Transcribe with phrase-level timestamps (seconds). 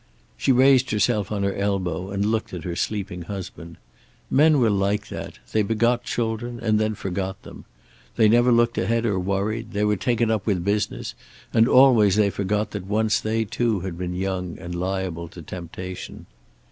[0.35, 3.77] She raised herself on her elbow and looked at her sleeping husband.
[4.31, 7.65] Men were like that; they begot children and then forgot them.
[8.15, 9.73] They never looked ahead or worried.
[9.73, 11.13] They were taken up with business,
[11.53, 16.25] and always they forgot that once they too had been young and liable to temptation.